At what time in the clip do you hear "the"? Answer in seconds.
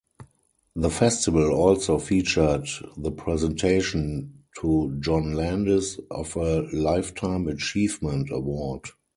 0.75-0.89, 2.97-3.11